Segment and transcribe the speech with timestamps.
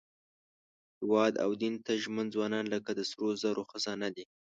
[0.99, 4.25] هېواد او دین ته ژمن ځوانان لکه د سرو زرو خزانه دي.